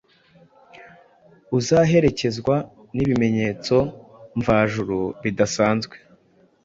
[1.57, 2.55] uzaherekezwa
[2.95, 3.75] n’ibimenyetso
[4.39, 5.95] mvajuru bidasanzwe.